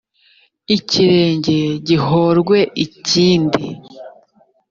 [0.77, 1.57] ikirenge
[1.87, 3.63] gihorwe ikindi.